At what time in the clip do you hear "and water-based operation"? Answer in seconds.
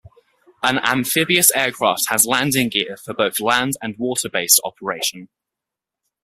3.83-5.29